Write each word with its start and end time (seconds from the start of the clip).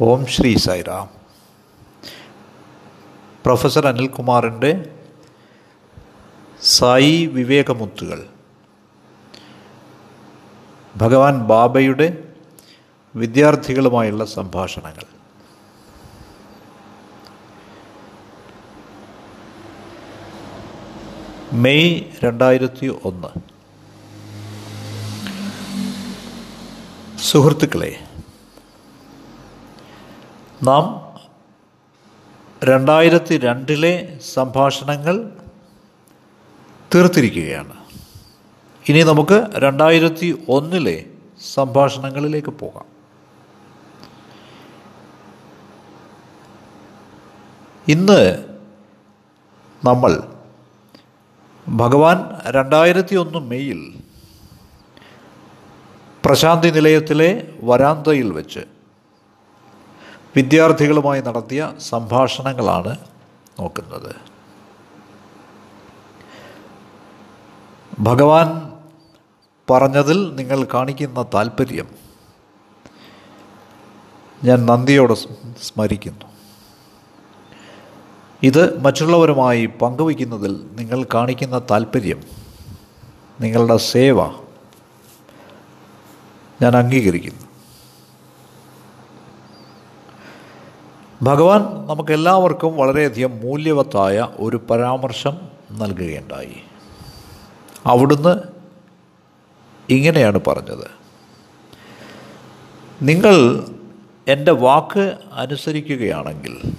ഓം 0.00 0.26
Shri 0.26 0.56
Sairam 0.56 1.08
professor 3.44 3.86
അനിൽകുമാറിന്റെ 3.86 4.90
സായി 6.62 7.26
വിവേകമുത്തുകൾ. 7.26 8.26
ഭഗവാൻ 10.96 11.38
ബാബയുടെ 11.38 12.34
വിദ്യാർത്ഥികളുമായുള്ള 13.16 14.24
സംഭാഷണങ്ങൾ. 14.24 15.04
മെയ് 21.52 22.04
രണ്ടായിരത്തി 22.24 22.98
ഒന്ന്. 23.04 23.28
സുഹൃത്തുക്കളെ 27.18 28.11
നാം 30.62 30.84
രണ്ടായിരത്തി 32.64 33.38
രണ്ടിലെ 33.38 34.18
സംഭാഷണങ്ങൾ 34.34 35.32
തീർത്തിരിക്കുകയാണ്. 36.94 37.72
ഇനി 38.88 39.02
നമുക്ക് 39.02 39.46
രണ്ടായിരത്തി 39.54 40.44
ഒന്നിലെ 40.48 41.04
സംഭാഷണങ്ങളിലേക്ക് 41.54 42.48
പോകാം. 42.48 42.84
ഇന്ന് 47.88 48.44
നമ്മൾ 49.84 50.22
ഭഗവാൻ 51.68 52.18
രണ്ടായിരത്തി 52.46 53.16
ഒന്ന് 53.16 53.38
മെയ്യിൽ 53.38 53.94
പ്രശാന്തി 56.24 56.70
നിലയത്തിലെ 56.70 57.54
വരാന്തയിൽ 57.62 58.32
വെച്ച് 58.32 58.71
വിദ്യാർത്ഥികളുമായി 60.36 61.20
നടത്തിയ 61.20 61.72
സംഭാഷണങ്ങളാണ് 61.80 62.96
നോക്കുന്നത്. 63.60 64.16
ഭഗവാൻ 68.00 68.72
പറഞ്ഞതിൽ 69.70 70.34
നിങ്ങൾ 70.34 70.66
കാണിക്കുന്ന 70.74 71.22
താല്പര്യം 71.34 71.88
ഞാൻ 74.44 74.66
നന്ദിയോടെ 74.66 75.14
സ്മരിക്കുന്നു. 75.62 76.26
ഇത് 78.42 78.80
മറ്റുള്ളവരുമായി 78.84 79.66
പങ്കുവയ്ക്കുന്നതിൽ 79.66 80.66
നിങ്ങൾ 80.72 81.06
കാണിക്കുന്ന 81.14 81.58
താല്പര്യം 81.58 82.22
നിങ്ങളുടെ 83.40 83.76
സേവ 83.76 84.26
ഞാൻ 86.62 86.76
അംഗീകരിക്കുന്നു. 86.76 87.51
ഭഗവാൻ 91.22 91.62
നമുക്കെല്ലാവർക്കും 91.86 92.76
വളരെയധികം 92.76 93.40
മൂല്യവത്തായ 93.40 94.28
ഒരു 94.38 94.56
പരാമർശം 94.70 95.36
നൽകുകയുണ്ടായി. 95.72 96.56
അവിടുന്ന് 97.86 98.36
ഇങ്ങനെയാണ് 99.92 100.40
പറഞ്ഞത്. 100.46 100.90
നിങ്ങൾ 103.02 103.64
എന്റെ 104.28 104.52
വാക്ക് 104.52 105.18
അനുസരിക്കുകയാണെങ്കിൽ 105.32 106.72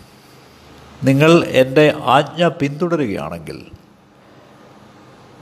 നിങ്ങൾ 1.03 1.43
എന്റെ 1.43 1.93
ആജ്ഞ 2.03 2.47
പിന്തുടരുകയാണെങ്കിൽ 2.47 3.65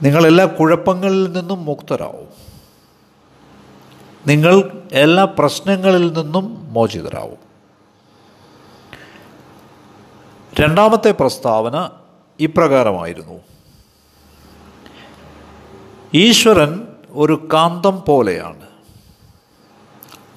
നിങ്ങൾ 0.02 0.26
എല്ലാ 0.26 0.44
കുഴപ്പങ്ങളിൽ 0.44 1.32
നിന്നും 1.32 1.64
മുക്തരാവും. 1.64 2.28
നിങ്ങൾ 4.26 4.82
എല്ലാ 4.92 5.24
പ്രശ്നങ്ങളിൽ 5.24 6.12
നിന്നും 6.12 6.72
മോചിതരാവും. 6.72 7.41
രണ്ടാമത്തെ 10.60 11.10
പ്രസ്താവന 11.10 11.90
ഇപ്രകാരമായിരുന്നു. 12.40 13.40
ഈശ്വരൻ 16.14 16.88
ഒരു 17.10 17.48
കാന്തം 17.52 18.02
പോലെയാണ്. 18.08 18.66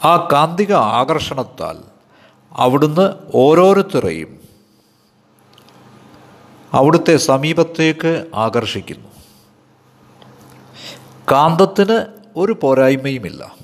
ആ 0.05 0.29
കാന്തിക 0.33 0.73
ആകർഷണത്താൽ 0.73 1.77
അവിടുന്ന് 2.51 3.13
ഓരോരുത്തരെയും 3.35 4.39
അവിടുത്തെ 6.73 7.17
സമീപത്തേക്ക് 7.17 8.31
ആകർഷിക്കുന്നു. 8.35 9.07
കാന്തത്തിന് 11.31 12.05
ഒരു 12.35 12.59
പോരായ്മയുമില്ല. 12.63 13.55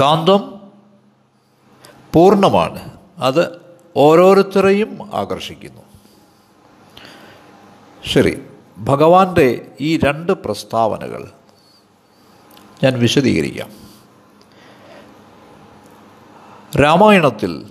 കാന്തം 0.00 0.60
പൂർണമാണ്. 2.14 2.90
അത് 3.18 3.63
ഓരോരുത്തരെയും 3.96 5.10
ആകർഷിക്കുന്നു. 5.14 5.82
ശരി 8.06 8.46
ഭഗവാന്റെ 8.78 9.72
ഈ 9.80 9.96
രണ്ട് 9.96 10.32
പ്രസ്താവനകൾ 10.32 11.30
ഞാൻ 12.84 12.98
വിശദീകരിക്കാം. 12.98 13.70
രാമായണത്തിൽ 16.82 17.68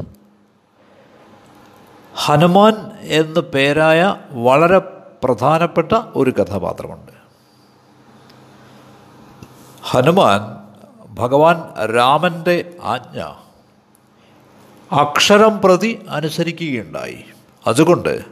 ഹനുമാൻ 2.15 2.91
എന്ന് 3.01 3.39
പേരായ 3.39 4.15
വളരെ 4.31 4.79
പ്രധാനപ്പെട്ട 5.23 5.91
ഒരു 6.15 6.31
കഥാപാത്രമുണ്ട്. 6.31 7.11
ഹനുമാൻ 9.83 10.41
ഭഗവാൻ 11.15 11.85
രാമന്റെ 11.95 12.77
ആജ്ഞ 12.83 13.42
അക്ഷരം 14.93 15.61
പ്രതി 15.61 15.99
അനുസരിക്കുകയുണ്ടായി. 16.09 17.23
അതുകൊണ്ട് 17.67 18.25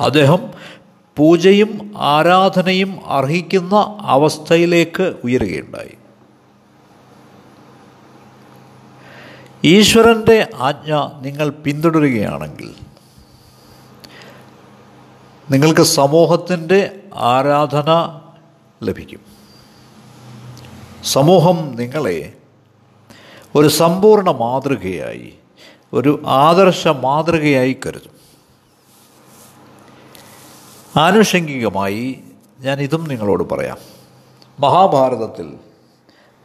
അദ്ദേഹം 0.00 0.38
പൂജയും 1.16 1.94
ആരാധനയും 1.96 3.06
അർഹിക്കുന്ന 3.06 3.98
അവസ്ഥയിലേക്ക് 4.00 5.14
ഉയരുകയുണ്ടായി. 5.24 5.94
ഈശ്വരന്റെ 9.64 10.50
ആജ്ഞ 10.56 11.08
നിങ്ങൾ 11.20 11.48
പിന്തുടരുകയാണെങ്കിൽ 11.48 12.74
നിങ്ങൾക്ക് 15.50 15.80
സമൂഹത്തിന്റെ 15.80 17.02
ആരാധന 17.14 18.20
ലഭിക്കും. 18.82 19.20
സമൂഹം 21.04 21.76
നിങ്ങളെ 21.76 22.32
ഒരു 23.56 23.68
സമ്പൂർണ 23.68 24.30
മാതൃകയായി 24.30 25.38
ഒരു 25.92 26.22
ആദർശ 26.26 26.88
മാതൃകയായി 26.88 27.76
കരുതും. 27.86 28.14
ആനുഷംഗികമായി 31.00 32.24
ഞാൻ 32.60 32.80
ഇതും 32.80 33.04
നിങ്ങളോട് 33.04 33.54
പറയാം. 33.54 33.76
മഹാഭാരതത്തിൽ 34.60 35.54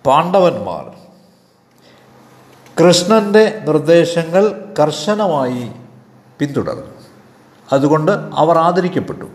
പാണ്ഡവന്മാർ 0.05 0.91
കൃഷ്ണന്റെ 2.79 3.61
നിർദ്ദേശങ്ങൾ 3.67 4.73
കർശനമായി 4.79 5.71
പിന്തുടർന്നു. 6.39 6.95
അതുകൊണ്ട് 7.71 8.11
അവർ 8.11 8.57
ആദരിക്കപ്പെട്ടു. 8.57 9.25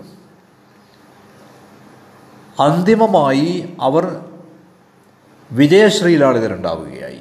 അന്തിമമായി 2.63 3.77
അവർ 3.81 4.25
വിജയശ്രീലാളിതരുണ്ടാവുകയായി. 5.53 7.21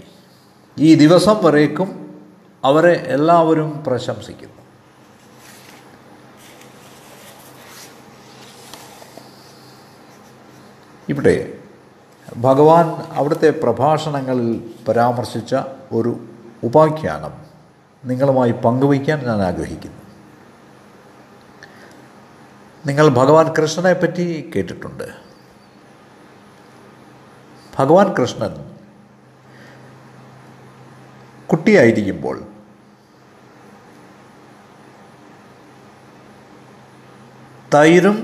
ഈ 0.79 0.95
ദിവസം 0.95 1.43
വരേക്കും 1.43 2.21
അവരെ 2.63 2.93
എല്ലാവരും 2.93 3.83
പ്രശംസിക്കുന്നു. 3.87 4.61
ഇവിടെ 11.09 11.57
ഭഗവാൻ 12.37 12.89
അവിടുത്തെ 12.89 13.49
പ്രഭാഷണങ്ങളിൽ 13.49 14.73
പരാമർശിച്ച 14.87 15.55
ഒരു 15.91 16.25
ഉപാഖ്യാനം 16.63 17.31
നിങ്ങളുമായി 18.05 18.51
പങ്കുവയ്ക്കാൻ 18.51 19.25
ഞാൻ 19.25 19.41
ആഗ്രഹിക്കുന്നു. 19.41 20.01
നിങ്ങൾ 22.85 23.09
ഭഗവാൻ 23.09 23.53
കൃഷ്ണനെ 23.53 23.93
പറ്റി 23.93 24.51
കേട്ടിട്ടുണ്ട്. 24.55 25.11
ഭഗവാൻ 27.79 28.13
കൃഷ്ണൻ 28.13 28.72
കുട്ടിയായിരിക്കുമ്പോൾ 31.53 32.43
തൈരും 37.75 38.17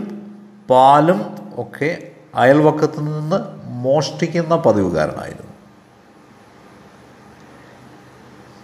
പാലും 0.70 1.38
ഒക്കെ 1.58 2.12
അയൽവക്കത്ത് 2.36 3.00
നിന്ന് 3.00 3.36
മോഷ്ടിക്കുന്ന 3.66 4.56
പതിവുകാരനായിരുന്നു. 4.56 5.54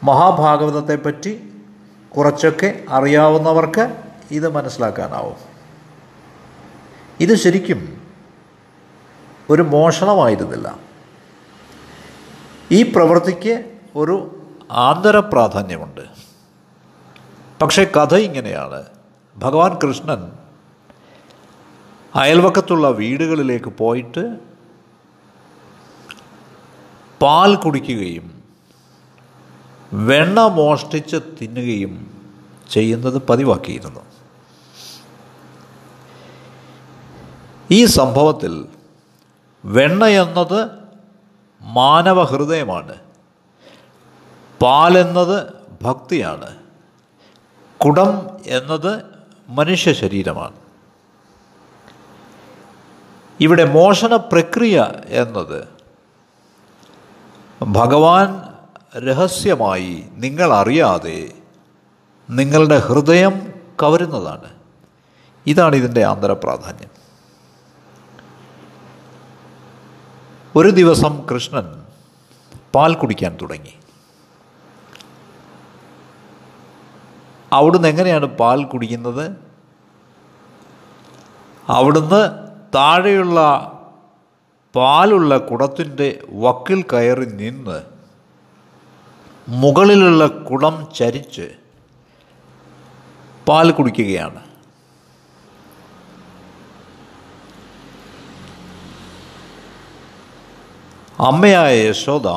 മഹാഭാഗവതത്തെപ്പറ്റി 0.04 1.64
കുറച്ചൊക്കെ 2.10 2.84
അറിയാവുന്നവർക്ക് 2.90 4.04
ഇത് 4.32 4.50
മനസ്സിലാക്കാനാവും. 4.50 5.38
ഇത് 7.20 7.36
ശരിക്കും 7.36 8.02
ഒരു 9.50 9.62
മോഷണമായിരുന്നില്ല. 9.62 10.80
ഈ 12.72 12.92
പ്രവൃത്തിക്ക് 12.92 13.72
ഒരു 13.96 14.35
ആന്തര 14.72 15.20
പ്രാധാന്യമുണ്ട്. 15.20 16.02
പക്ഷേ 17.62 17.84
കഥ 17.84 18.16
ഇങ്ങനെയാണ്. 18.16 18.86
ഭഗവാൻ 19.38 19.74
കൃഷ്ണൻ 19.74 20.32
അയൽവക്കത്തുള്ള 22.16 22.90
വീടുകളിലേക്ക് 22.90 23.66
പോയിട്ട് 23.66 24.38
പാൽ 27.22 27.56
കുടിക്കുകയും 27.56 28.44
വെണ്ണ 29.94 30.40
മോഷ്ടിച്ച് 30.40 31.18
തിന്നുകയും 31.42 32.24
ചെയ്യുന്നത് 32.72 33.28
പതിവാക്കിയിരുന്നു. 33.28 34.00
ഈ 37.72 37.86
സംഭവത്തിൽ 37.86 38.66
വെണ്ണ 39.66 40.06
എന്നത് 40.06 40.70
മാനവ 41.62 42.24
ഹൃദയമാണ് 42.24 43.05
പാലെന്നത് 44.62 45.54
ഭക്തിയാണ്. 45.82 46.56
കുടം 47.78 48.30
എന്നത് 48.46 49.02
മനുഷ്യ 49.50 49.94
ശരീരമാണ്. 49.94 50.56
ഇവിടെ 53.42 53.66
മോഷണ 53.66 54.16
പ്രക്രിയ 54.16 54.92
എന്നത് 55.08 55.68
ഭഗവാൻ 57.64 58.54
രഹസ്യമായി 59.08 60.06
നിങ്ങളറിയാതെ 60.12 61.32
നിങ്ങളുടെ 62.30 62.80
ഹൃദയം 62.80 63.54
കവരുന്നതാണ്. 63.84 64.50
ഇതാണ് 65.48 65.76
ഇതിന്റെ 65.76 66.04
ആന്തരപ്രാധാന്യം. 66.04 66.90
ഒരു 70.56 70.70
ദിവസം 70.70 71.26
കൃഷ്ണൻ 71.32 71.86
പാൽ 72.76 72.94
കുടിക്കാൻ 72.94 73.38
തുടങ്ങി. 73.42 73.74
അവിടുന്ന് 77.58 77.88
എങ്ങനെയാണ് 77.88 78.26
പാൽ 78.26 78.60
കുടിക്കുന്നത്? 78.64 79.26
അവിടുന്ന് 81.70 82.22
താഴെയുള്ള 82.76 83.40
പാലുള്ള 84.76 85.38
കുടത്തിന്റെ 85.38 86.08
വക്കിൽ 86.44 86.80
കയറി 86.94 87.26
നിന്ന് 87.26 87.78
മുകളിലുള്ള 89.48 90.28
കുടം 90.28 90.76
ചരിച്ച് 90.96 91.48
പാൽ 93.48 93.72
കുടിക്കുകയാണ്. 93.72 94.42
അമ്മയായ 101.20 101.74
യശോദ 101.90 102.28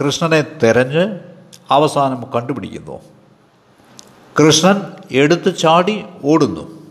കൃഷ്ണനെ 0.00 0.40
തെരഞ്ഞ് 0.62 1.04
അവസാനം 1.70 2.20
കണ്ടുപിടിക്കുന്നു. 2.34 3.13
കൃഷ്ണൻ 4.38 4.92
എടുത്തു 5.10 5.50
ചാടി 5.50 6.04
ഓടുന്നു. 6.24 6.82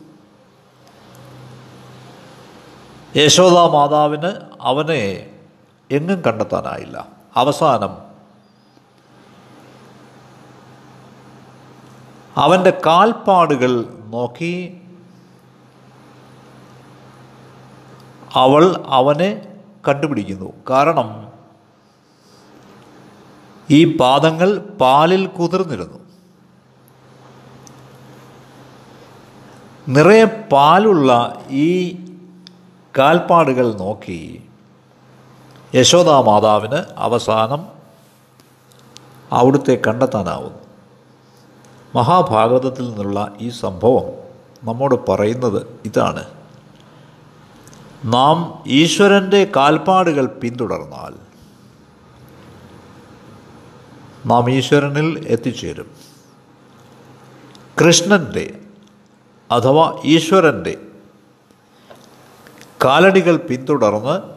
യശോദാ 3.15 3.67
മാതാവിന് 3.67 4.31
അവനെ 4.61 5.31
എങ്ങും 5.91 6.21
കണ്ടെത്താനായില്ല. 6.21 7.07
അവസാനം 7.35 7.97
അവന്റെ 12.37 12.81
കാൽപ്പാടുകൾ 12.85 13.99
നോക്കി 14.05 14.81
അവൾ 18.33 18.83
അവനെ 18.87 19.59
കണ്ടുപിടിക്കുന്നു. 19.87 20.53
കാരണം 20.69 21.31
ഈ 23.69 23.97
പാദങ്ങൾ 23.97 24.57
പാലിൽ 24.57 25.27
കുതിർന്നിരുന്നു. 25.27 26.02
നിറയെ 29.87 30.25
പാലുള്ള 30.25 31.41
ഈ 31.49 31.93
കാൽപ്പാടുകൾ 32.97 33.73
നോക്കി 33.73 34.43
യശോദാ 35.75 36.21
മാതാവിന് 36.21 36.83
അവസാനം 36.97 37.67
അവിടുത്തെ 39.31 39.81
കണ്ടെത്താനാവുന്നു. 39.87 40.59
മഹാഭാഗവതത്തിൽ 41.95 42.89
നിന്നുള്ള 42.89 43.33
ഈ 43.39 43.49
സംഭവം 43.49 44.05
നമ്മോട് 44.63 45.11
പറയുന്നത് 45.11 45.79
ഇതാണ്. 45.85 46.25
നാം 48.03 48.63
ഈശ്വരന്റെ 48.67 49.51
കാൽപ്പാടുകൾ 49.55 50.25
പിന്തുടർന്നാൽ 50.25 51.13
നാം 54.25 54.49
ഈശ്വരനിൽ 54.49 55.27
എത്തിച്ചേരും. 55.27 55.91
കൃഷ്ണന്റെ 57.79 58.59
അഥവാ 59.53 60.01
ഈശ്വരന്റെ 60.05 60.77
കാലടികൾ 62.85 63.37
പിന്തുടർന്ന് 63.37 64.33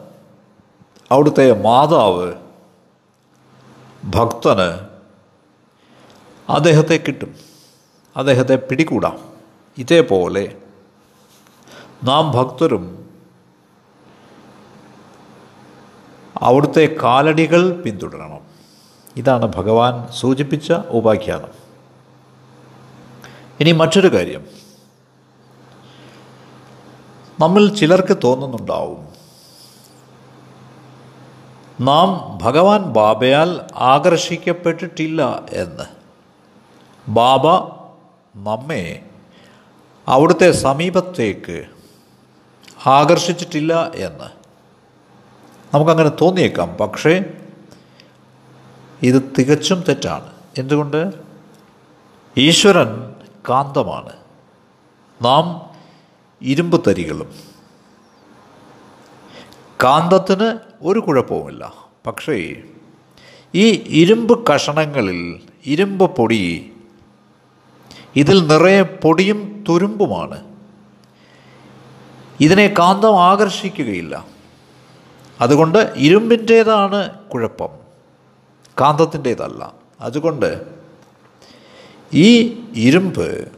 അവിടുത്തെ 1.11 1.61
മാതാവ് 1.61 2.33
ഭക്തന് 4.03 4.87
അദ്ദേഹത്തെ 6.51 6.97
കിട്ടും. 6.97 7.35
അദ്ദേഹത്തെ 8.17 8.55
പിടികൂടാം. 8.55 9.19
ഇതേപോലെ 9.77 10.57
നാം 12.03 12.31
ഭക്തരും 12.31 13.09
അവിടുത്തെ 16.37 16.95
കാലടികൾ 17.03 17.81
പിന്തുടരണം. 17.81 18.39
ഇതാണ് 19.15 19.45
ഭഗവാൻ 19.45 20.07
സൂചിപ്പിച്ച 20.11 20.71
ഉപാഖ്യാനം. 20.71 21.49
ഇനി 23.59 23.71
മറ്റൊരു 23.71 24.13
കാര്യം. 24.13 24.66
നമ്മിൽ 27.39 27.75
ചിലർക്ക് 27.75 28.17
തോന്നുന്നുണ്ടാവും. 28.23 29.07
നാം 31.85 32.37
ഭഗവാൻ 32.41 32.83
ബാബയാൽ 32.83 33.61
ആകർഷിക്കപ്പെട്ടിട്ടില്ല 33.75 35.41
എന്ന്. 35.51 35.83
ബാബ 37.09 37.47
നമ്മെ 38.35 39.05
അവിടുത്തെ 40.07 40.51
സമീപത്തേക്ക് 40.51 41.65
ആകർഷിച്ചിട്ടില്ല 42.85 43.91
എന്ന്. 43.95 44.25
നമുക്കങ്ങനെ 45.73 46.09
തോന്നിയേക്കാം. 46.09 46.73
പക്ഷേ 46.73 47.21
ഇത് 49.03 49.35
തികച്ചും 49.39 49.83
തെറ്റാണ്. 49.87 50.31
എന്തുകൊണ്ട്? 50.57 51.13
ഈശ്വരൻ 52.37 53.15
കാന്തമാണ്. 53.49 54.13
നാം 55.21 55.66
ഇരുമ്പ് 56.41 56.89
തരികളും 56.89 57.33
കാന്തത്തിന് 59.83 60.59
ഒരു 60.81 60.99
കുഴപ്പവുമില്ല. 60.99 61.73
പക്ഷേ 62.07 62.55
ഈ 63.55 63.83
ഇരുമ്പ് 63.87 64.47
കഷണങ്ങളിൽ 64.47 65.41
ഇരുമ്പ് 65.65 66.15
പൊടി 66.15 66.73
ഇതിൽ 68.15 68.47
നിറയെ 68.47 68.81
പൊടിയും 68.81 69.65
തുരുമ്പുമാണ്. 69.69 70.43
ഇതിനെ 72.41 72.73
കാന്തം 72.79 73.23
ആകർഷിക്കുകയില്ല. 73.23 74.27
അതുകൊണ്ട് 75.41 75.93
ഇരുമ്പിന്റേതാണ് 75.95 77.09
കുഴപ്പം. 77.29 77.69
കാന്തത്തിന്റേതല്ല. 78.81 79.73
അതുകൊണ്ട് 80.01 80.65
ഈ 82.13 82.59
ഇരുമ്പ് 82.75 83.56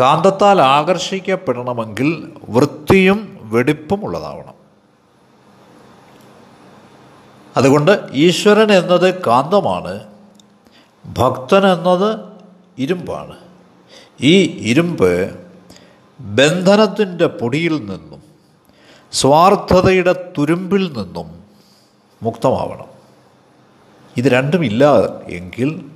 കാന്തത്താൽ 0.00 0.60
ആകർഷിക്കപ്പെടണമെങ്കിൽ 0.60 2.32
വൃത്തിയും 2.48 3.38
വെടിപ്പും 3.42 4.04
ഉള്ളതാവണം. 4.04 4.54
അതുകൊണ്ട് 7.56 8.00
ഈശ്വരൻ 8.12 8.72
എന്നത് 8.72 9.22
കാന്തമാണ് 9.26 10.04
ഭക്തൻ 11.06 11.66
എന്നത് 11.66 12.20
ഇരുമ്പാണ്. 12.78 13.36
ഈ 14.20 14.42
ഇരുമ്പ് 14.42 15.40
ബന്ധനത്തിന്റെ 16.20 17.26
പൊടിയിൽ 17.26 17.76
നിന്നും 17.76 18.22
സ്വാർത്ഥതയുടെ 19.12 20.32
തുരുമ്പിൽ 20.38 20.86
നിന്നും 20.86 21.44
മുക്തമാവണം. 22.22 22.86
ഇത് 24.16 24.24
രണ്ടുമില്ല 24.24 24.84
എങ്കിൽ 25.30 25.90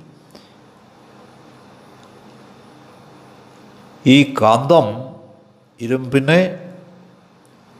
ഈ 4.07 4.33
കാന്തം 4.41 5.15
ഇരുമ്പിനെ 5.81 6.73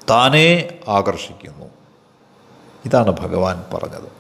താനേ 0.10 0.80
ആകർഷിക്കുന്നു. 0.88 1.66
ഇതാണ് 2.86 3.12
ഭഗവാൻ 3.12 3.66
പറഞ്ഞത്. 3.74 4.12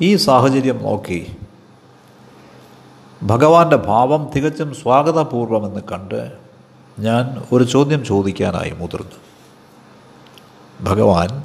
ഈ 0.00 0.16
സാഹചര്യം 0.16 0.82
നോക്കി 0.82 1.36
ഭഗവാന്റെ 3.22 3.76
ഭാവം 3.76 4.30
തികച്ചും 4.36 4.74
സ്വാഗതപൂർവമെന്ന് 4.74 5.80
കണ്ട് 5.92 6.32
ഞാൻ 6.98 7.48
ഒരു 7.52 7.64
ചോദ്യം 7.64 8.04
ചോദിക്കാനായി 8.04 8.70
മുതിർന്നു. 8.70 9.16
ഭഗവാൻ 10.80 11.44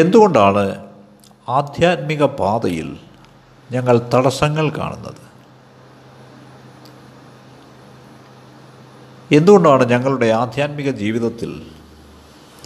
എന്തുകൊണ്ടാണ് 0.00 0.88
ആധ്യാത്മിക 1.48 2.24
പാതയിൽ 2.24 3.07
ഞങ്ങൾ 3.72 4.10
തടസ്സങ്ങൾ 4.14 4.70
കാണുന്നത്. 4.70 5.28
എന്തുകൊണ്ടാണ് 9.32 9.90
ഞങ്ങളുടെ 9.90 10.26
ആധ്യാത്മിക 10.26 10.90
ജീവിതത്തിൽ 10.90 11.70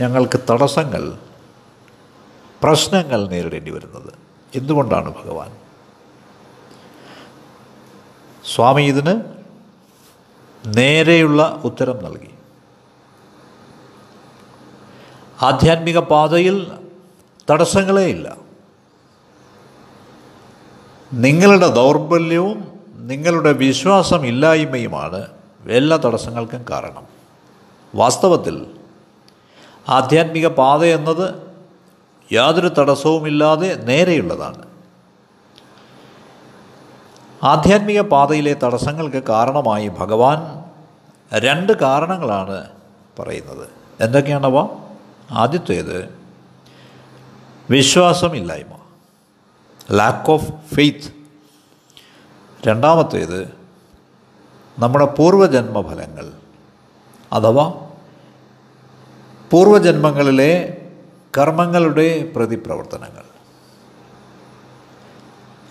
ഞങ്ങൾക്ക് 0.00 0.40
തടസ്സങ്ങൾ 0.50 1.18
പ്രശ്നങ്ങൾ 2.62 3.28
നേരിടേണ്ടി 3.28 3.70
വരുന്നത്? 3.70 4.12
എന്തുകൊണ്ടാണ് 4.54 5.14
ഭഗവാൻ? 5.14 5.56
സ്വാമി 8.44 8.82
ഇതിന് 8.82 9.22
നേരെയുള്ള 10.66 11.60
ഉത്തരം 11.64 12.04
നൽകി. 12.04 12.30
ആധ്യാത്മിക 15.42 15.98
പാതയിൽ 15.98 16.72
തടസ്സങ്ങളേ 17.50 18.06
ഇല്ല 18.06 18.41
നിങ്ങളുടെ 21.12 21.68
ദൗർബല്യവും 21.68 22.80
നിങ്ങളുടെ 22.94 23.52
വിശ്വാസം 23.52 24.26
ഇല്ലായ്മയുമാണ് 24.26 25.26
എല്ലാ 25.68 25.96
തടസ്സങ്ങൾക്കും 25.96 26.64
കാരണം. 26.70 27.06
വാസ്തവത്തിൽ 27.94 28.66
ആധ്യാത്മിക 29.88 30.46
പാത 30.46 30.84
എന്നത് 30.84 31.34
യാതൊരു 32.32 32.68
തടസ്സവുമില്ലാതെ 32.68 33.74
നേരെയുള്ളതാണ്. 33.74 34.66
ആധ്യാത്മിക 37.42 38.00
പാതയിലെ 38.00 38.54
തടസ്സങ്ങൾക്ക് 38.54 39.22
കാരണമായി 39.22 39.88
ഭഗവാൻ 39.88 40.64
രണ്ട് 41.32 41.72
കാരണങ്ങളാണ് 41.72 42.68
പറയുന്നത്. 43.18 43.68
എന്തൊക്കെയാണവ 44.00 44.68
ആദ്യത്തേത് 45.30 46.14
വിശ്വാസമില്ലായ്മ. 47.70 48.81
ലാക്ക് 49.90 50.30
ഓഫ് 50.30 50.74
ഫെയ്ത്ത് 50.74 51.14
രണ്ടാമത്തേത് 52.68 53.62
നമ്മുടെ 54.78 55.04
പൂർവജന്മഫലങ്ങൾ 55.04 56.32
അഥവാ 57.32 57.88
പൂർവജന്മങ്ങളിലെ 59.50 60.82
കർമ്മങ്ങളുടെ 61.38 62.32
പ്രതിപ്രവർത്തനങ്ങൾ. 62.36 63.24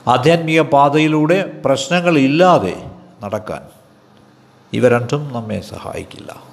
ആധ്യാത്മിക 0.07 0.61
പാതയിലൂടെ 0.61 1.61
പ്രശ്നങ്ങളില്ലാതെ 1.65 2.91
നടക്കാൻ 3.23 3.67
ഇവ 4.73 4.87
രണ്ടും 4.87 5.33
നമ്മെ 5.33 5.61
സഹായിക്കില്ല. 5.61 6.43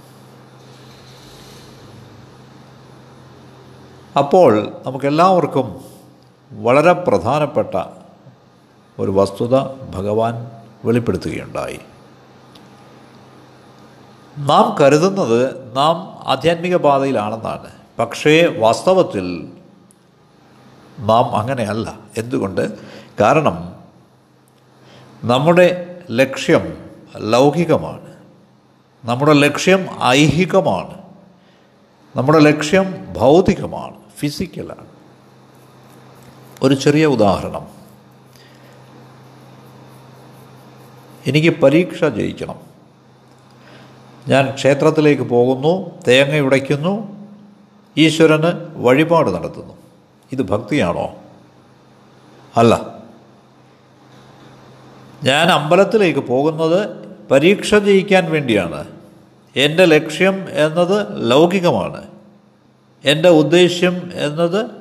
അപ്പോൾ 4.19 4.73
നമുക്കെല്ലാവർക്കും 4.87 5.98
വളരെ 6.53 6.93
പ്രധാനപ്പെട്ട 6.93 7.83
ഒരു 8.99 9.11
വസ്തുത 9.11 9.61
ഭഗവാൻ 9.97 10.51
വെളിപ്പെടുത്തുകയുണ്ടായി. 10.85 11.81
നാം 14.39 14.77
കരുതുന്നത് 14.81 15.77
നാം 15.77 15.97
ആധ്യാത്മിക 16.27 16.77
പാതയിലാണെന്നാണ്. 16.77 17.71
പക്ഷേ 17.99 18.57
വാസ്തവത്തിൽ 18.59 19.53
നാം 20.99 21.37
അങ്ങനെയല്ല. 21.37 21.99
എന്തുകൊണ്ട്? 22.17 22.79
കാരണം 23.21 23.75
നമ്മുടെ 25.25 25.99
ലക്ഷ്യം 26.11 26.91
ലൗകികമാണ്. 27.17 28.15
നമ്മുടെ 29.05 29.33
ലക്ഷ്യം 29.33 29.87
ഐഹികമാണ്. 30.05 30.99
നമ്മുടെ 32.17 32.39
ലക്ഷ്യം 32.39 33.07
ഭൗതികമാണ് 33.13 33.95
ഫിസിക്കലാണ്. 34.19 34.88
ഒരു 36.63 36.75
ചെറിയ 36.75 37.07
ഉദാഹരണം. 37.07 37.69
എനിക്ക് 41.27 41.61
പരീക്ഷ 41.61 42.05
ജയിക്കണം. 42.05 42.61
ഞാൻ 44.29 44.55
ക്ഷേത്രത്തിലേക്ക് 44.55 45.23
പോകുന്നു 45.23 45.91
തേങ്ങ 46.09 46.39
ഉടയ്ക്കുന്നു 46.39 47.27
ഈശ്വരന് 47.97 48.77
വഴിപാട് 48.77 49.31
നടത്തുന്നു. 49.31 49.75
ഇത് 50.33 50.43
ഭക്തിയാണോ? 50.43 51.15
അല്ല. 52.57 52.99
ഞാൻ 55.25 55.49
അമ്പലത്തിലേക്ക് 55.49 56.21
പോകുന്നത് 56.21 57.09
പരീക്ഷ 57.31 57.75
ജയിക്കാൻ 57.75 58.31
വേണ്ടിയാണ്. 58.31 58.89
എന്റെ 59.57 59.85
ലക്ഷ്യം 59.85 60.49
എന്നത് 60.51 61.31
ലൗകികമാണ്. 61.31 62.07
എന്റെ 63.05 63.29
ഉദ്ദേശ്യം 63.29 64.11
എന്നത് 64.15 64.78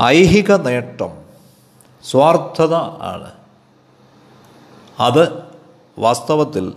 ഐഹിക 0.00 0.52
നേട്ടം 0.52 1.22
സ്വാർത്ഥത 2.04 2.74
ആണ്. 3.00 3.32
അത് 5.00 5.42
വാസ്തവത്തിൽ 5.98 6.72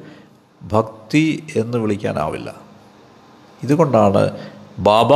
ഭക്തി 0.64 1.48
എന്ന് 1.56 1.78
വിളിക്കാനാവില്ല. 1.78 2.56
ഇതുകൊണ്ടാണ് 3.64 4.52
ബാബ 4.80 5.14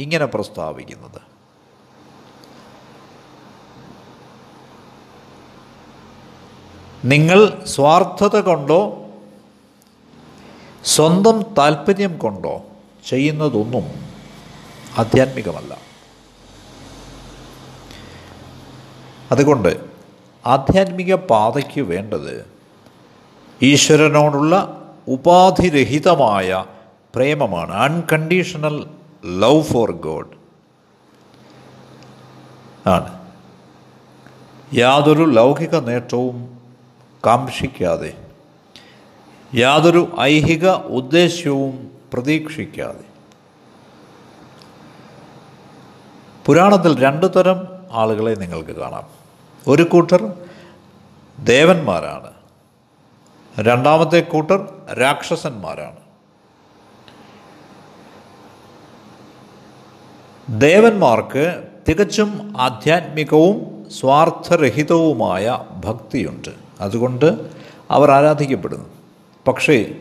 ഇങ്ങനെ 0.00 0.26
പ്രസ്താവിക്കുന്നത്. 0.26 1.32
നിങ്ങൾ 7.04 7.64
സ്വാർത്ഥത 7.64 8.40
കൊണ്ടോ 8.40 9.06
സ്വന്തം 10.84 11.42
താല്പര്യം 11.42 12.18
കൊണ്ടോ 12.18 12.62
ചെയ്യുന്നതൊന്നും 13.08 13.84
ആധ്യാത്മികമല്ല. 14.98 15.91
അതുകൊണ്ട് 19.32 19.80
ആധ്യാത്മിക 20.46 21.14
പാതയ്ക്ക് 21.14 21.80
വേണ്ടത് 21.80 22.46
ഈശ്വരനോടുള്ള 23.62 24.54
ഉപാധിരഹിതമായ 25.08 26.64
പ്രേമമാണ്. 27.14 27.72
അൺകണ്ടീഷണൽ 27.72 28.86
ലവ് 29.24 29.62
ഫോർ 29.62 29.90
ഗോഡ് 29.92 30.32
ആണ്. 32.88 33.22
യാതൊരു 34.74 35.22
ലൗകിക 35.22 35.76
നേട്ടവും 35.76 36.58
കാംക്ഷിക്കാതെ 37.26 38.14
യാതൊരു 39.54 40.16
ഐഹിക 40.20 40.68
ഉദ്ദേശ്യവും 40.68 41.90
പ്രതീക്ഷിക്കാതെ. 42.12 43.06
പുരാണത്തിൽ 46.46 47.02
രണ്ടു 47.02 47.26
തരം 47.26 47.68
ആളുകളെ 47.92 48.34
നിങ്ങൾക്ക് 48.34 48.72
കാണാം. 48.72 49.21
ഒരു 49.68 49.82
കൂട്ടർ 49.82 50.32
ദേവന്മാരാണ്. 51.38 52.30
രണ്ടാമത്തെ 53.58 54.20
കൂട്ടർ 54.20 54.68
രാക്ഷസന്മാരാണ്. 55.00 55.96
ദേവന്മാർക്ക് 60.60 61.68
തികച്ചും 61.88 62.54
ആധ്യാത്മികവും 62.58 63.86
സ്വാർത്ഥരഹിതവുമായ 63.90 65.58
ഭക്തിയുണ്ട്. 65.70 66.48
അതുകൊണ്ട് 66.80 67.50
അവർ 67.90 68.10
ആരാധിക്കപ്പെടുന്നു. 68.10 68.88
പക്ഷേ 69.48 69.94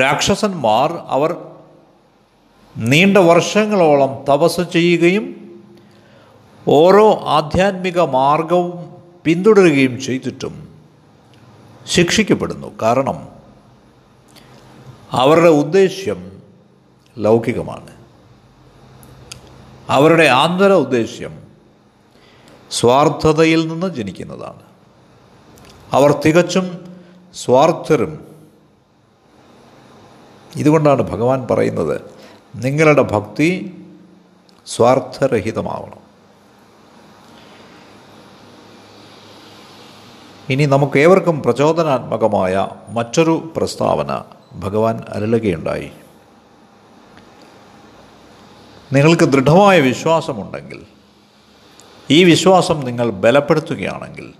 രാക്ഷസന്മാർ 0.00 0.92
അവർ 0.92 1.36
നീണ്ട 2.76 3.18
വർഷങ്ങളോളം 3.18 4.24
തപസ് 4.24 4.60
ചെയ്യുകയും 4.72 5.37
ഓരോ 6.68 7.20
ആധ്യാത്മിക 7.24 8.00
മാർഗവും 8.00 8.96
പിന്തുടരുകയും 9.24 10.00
ചെയ്തിട്ടും 10.00 10.68
ശിക്ഷിക്കപ്പെടുന്നു. 11.86 12.72
കാരണം 12.82 13.28
അവരുടെ 15.12 15.48
ഉദ്ദേശ്യം 15.48 16.42
ലൗകികമാണ്. 17.18 17.90
അവരുടെ 19.88 20.24
ആന്തര 20.24 20.72
ഉദ്ദേശ്യം 20.72 21.42
സ്വാർത്ഥതയിൽ 22.70 23.68
നിന്ന് 23.68 23.94
ജനിക്കുന്നതാണ്. 23.94 24.62
അവർ 25.92 26.20
തികച്ചും 26.26 26.96
സ്വാർത്ഥരും. 27.34 28.36
ഇതുകൊണ്ടാണ് 30.56 31.02
ഭഗവാൻ 31.02 31.46
പറയുന്നത് 31.50 32.00
നിങ്ങളുടെ 32.54 33.02
ഭക്തി 33.02 33.74
സ്വാർത്ഥരഹിതമാവണം. 34.66 36.07
ഇനി 40.50 40.66
നമുക്ക് 40.66 40.98
ഏവർക്കും 40.98 41.42
പ്രചോദനാത്മകമായ 41.42 42.68
മറ്റൊരു 42.88 43.52
പ്രസ്താവന 43.56 44.22
ഭഗവാൻ 44.52 45.04
അരുളുകയുണ്ടായി. 45.08 45.92
നിങ്ങൾക്ക് 48.92 49.24
ദൃഢമായ 49.24 49.80
വിശ്വാസമുണ്ടെങ്കിൽ 49.80 50.82
ഈ 52.10 52.24
വിശ്വാസം 52.24 52.80
നിങ്ങൾ 52.80 53.10
ബലപ്പെടുത്തുകയാണെങ്കിൽ 53.10 54.34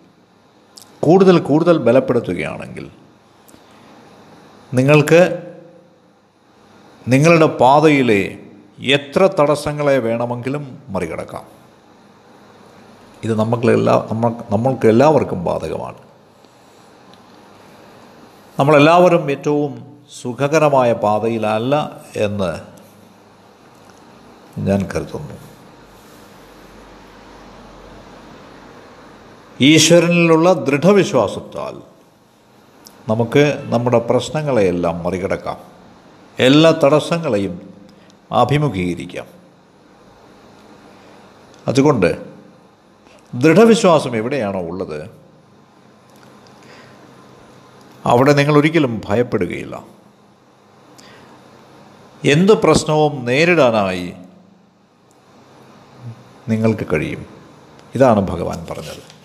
കൂടുതൽ 1.00 1.38
കൂടുതൽ 1.38 1.78
ബലപ്പെടുത്തുകയാണെങ്കിൽ 1.78 2.90
നിങ്ങൾക്ക് 4.74 5.52
നിങ്ങളുടെ 7.08 7.46
പാതയിലെ 7.46 8.38
എത്ര 8.80 9.26
തടസ്സങ്ങളെ 9.40 9.98
വേണമെങ്കിലും 9.98 10.78
മറികടക്കാം. 10.88 11.57
ഇത് 13.24 13.34
നമുക്കെല്ലാ 13.34 14.08
നമ്മൾ 14.10 14.32
നമ്മൾക്ക് 14.50 14.86
എല്ലാവർക്കും 14.86 15.44
ബാധകമാണ്. 15.44 15.98
നമ്മളെല്ലാവരും 18.58 19.30
ഏറ്റവും 19.30 19.86
സുഖകരമായ 20.22 20.92
പാതയിലല്ല 20.92 22.00
എന്ന് 22.16 22.60
ഞാൻ 24.60 24.88
കരുതുന്നു. 24.94 25.34
ഈശ്വരനിലുള്ള 29.60 30.52
ദൃഢവിശ്വാസത്താൽ 30.52 31.82
നമുക്ക് 33.08 33.62
നമ്മുടെ 33.66 33.98
പ്രശ്നങ്ങളെയെല്ലാം 33.98 35.02
മറികടക്കാം. 35.02 35.58
എല്ലാ 36.38 36.70
തടസ്സങ്ങളെയും 36.70 37.74
അഭിമുഖീകരിക്കാം. 38.32 39.26
അതുകൊണ്ട് 41.68 42.27
ദൃഢവിശ്വാസം 43.34 44.16
എവിടെയാണോ 44.16 44.60
ഉള്ളത് 44.60 45.10
അവിടെ 48.04 48.32
നിങ്ങൾ 48.32 48.58
ഒരിക്കലും 48.58 49.02
ഭയപ്പെടുകയില്ല. 49.04 49.84
എന്ത് 52.24 52.52
പ്രശ്നവും 52.52 53.24
നേരിടാനായി 53.24 54.12
നിങ്ങൾക്ക് 56.48 56.86
കഴിയും. 56.92 57.26
ഇതാണ് 57.94 58.20
ഭഗവാൻ 58.20 58.66
പറഞ്ഞത്. 58.70 59.18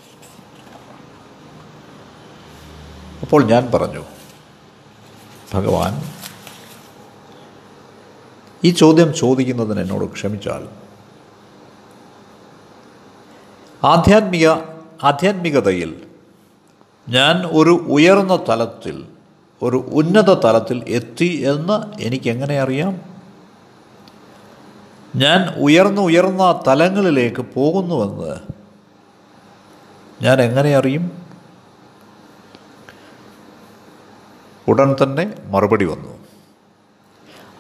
അപ്പോൾ 3.22 3.44
ഞാൻ 3.44 3.72
പറഞ്ഞു 3.72 4.04
ഭഗവാൻ 5.54 6.14
ഈ 8.64 8.72
ചോദ്യം 8.72 9.14
ചോദിക്കുന്നതിന് 9.14 9.80
എന്നോട് 9.80 10.12
ക്ഷമിച്ചാൽ 10.12 10.83
ആധ്യാത്മിക 13.84 14.50
ആധ്യാത്മികതയിൽ 15.04 16.08
ഞാൻ 17.10 17.46
ഒരു 17.46 17.70
ഉയർന്ന 17.70 18.40
തലത്തിൽ 18.50 19.08
ഒരു 19.62 19.78
ഉന്നത 19.78 20.34
തലത്തിൽ 20.34 20.84
എത്തി 20.88 21.26
എന്ന് 21.26 22.02
എനിക്കെങ്ങനെ 22.02 22.60
അറിയാം? 22.60 23.02
ഞാൻ 25.16 25.50
ഉയർന്ന 25.56 26.02
ഉയർന്ന 26.02 26.62
തലങ്ങളിലേക്ക് 26.68 27.42
പോകുന്നുവെന്ന് 27.42 28.36
ഞാൻ 30.24 30.42
എങ്ങനെ 30.42 30.76
അറിയും? 30.76 31.22
ഉടൻ 34.68 34.96
തന്നെ 35.04 35.34
മറുപടി 35.46 35.86
വന്നു. 35.86 36.20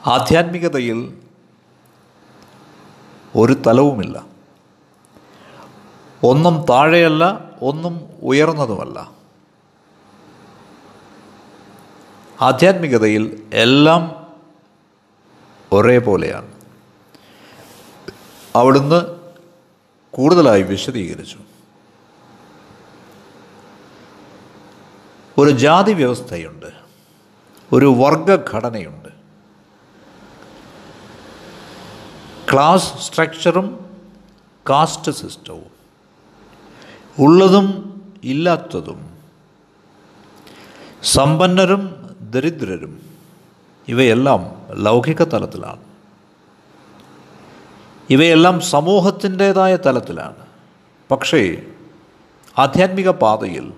ആധ്യാത്മികതയിൽ 0.08 1.18
ഒരു 3.36 3.53
തലവുമില്ല. 3.53 4.32
ഒന്നും 6.24 6.65
താഴെയല്ല 6.70 7.51
ഒന്നും 7.62 8.10
ഉയർന്നതുമല്ല. 8.22 9.12
ആധ്യാത്മികതയിൽ 12.42 13.50
എല്ലാം 13.53 14.27
ഒരേപോലെയാണ്. 15.72 16.51
അവിടുന്ന് 18.56 19.20
കൂടുതലായി 20.12 20.62
വിശദീകരിച്ചു. 20.62 21.38
ഒരു 25.38 25.50
ജാതി 25.50 25.94
വ്യവസ്ഥയുണ്ട് 25.94 26.65
ഒരു 27.72 27.86
വർഗഘടനയുണ്ട് 27.86 29.10
ക്ലാസ് 32.53 32.98
സ്ട്രക്ചറും 32.98 33.98
കാസ്റ്റ് 34.70 35.12
സിസ്റ്റവും. 35.12 35.73
ഉള്ളതും 37.19 37.93
ഇല്ലാത്തതും. 38.23 39.13
സമ്പന്നരും 41.03 42.09
ദരിദ്രരും 42.21 43.01
ഇവയെല്ലാം 43.87 44.41
ലൗകിക 44.71 45.23
തലത്തിലാണ്. 45.23 45.81
ഇവയെല്ലാം 48.09 48.61
സമൂഹത്തിന്റേതായ 48.61 49.75
തലത്തിലാണ്. 49.75 50.35
പക്ഷേ 51.11 51.61
ആധ്യാത്മിക 52.57 53.09
പാതയിൽ 53.09 53.73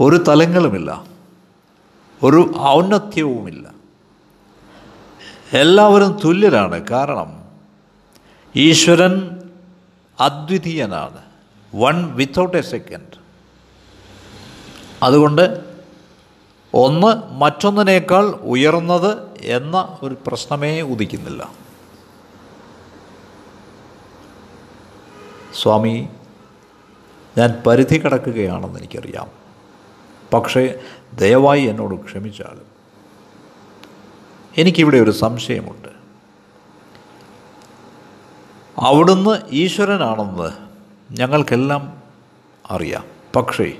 ഒരു 0.00 0.16
തലങ്ങളുമില്ല 0.16 1.04
ഒരു 2.22 2.52
ഔന്നത്യവുമില്ല. 2.58 3.74
എല്ലാവരും 5.52 6.20
തുല്യരാണ്. 6.24 6.88
കാരണം 6.88 7.42
ഈശ്വരൻ 8.56 9.43
അദ്വിതീയനാണ്. 10.20 11.22
വൺ 11.74 12.14
വിത്തൗട്ട് 12.14 12.56
എ 12.56 12.60
സെക്കൻഡ് 12.60 13.24
അതുകൊണ്ട് 15.02 15.74
ഒന്ന് 16.74 17.32
മറ്റൊന്നിനേക്കാൾ 17.32 18.24
ഉയർന്നത് 18.26 19.40
എന്ന 19.40 19.98
ഒരു 20.02 20.16
പ്രശ്നമേ 20.26 20.80
ഉദിക്കുന്നില്ല. 20.80 21.52
സ്വാമി 25.62 26.08
ഞാൻ 27.38 27.62
പരിധി 27.66 27.98
കടക്കുകയാണെന്ന് 27.98 28.78
എനിക്കറിയാം. 28.78 29.30
പക്ഷേ 30.32 30.80
ദയവായി 31.14 31.62
എന്നോട് 31.62 32.04
ക്ഷമിച്ചാലും. 32.04 32.66
എനിക്കിവിടെ 34.58 34.96
ഒരു 34.96 35.10
സംശയമുണ്ട്. 35.10 35.93
അവിടുന്ന് 38.78 39.40
ഈശ്വരനാണെന്ന് 39.50 40.48
ഞങ്ങൾക്കെല്ലാം 41.12 42.02
അറിയാം. 42.70 43.04
പക്ഷേ 43.36 43.74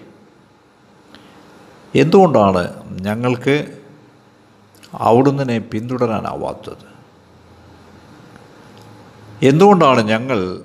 എന്തുകൊണ്ടാണ് 1.95 2.93
ഞങ്ങൾക്ക് 3.01 3.83
അവിടുന്നിനെ 4.95 5.59
പിന്തുടരാനാവാത്തത്? 5.59 6.95
എന്തുകൊണ്ടാണ് 9.43 10.01
ഞങ്ങൾ 10.01 10.63